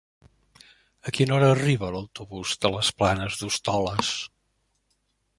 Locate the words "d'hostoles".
3.41-4.15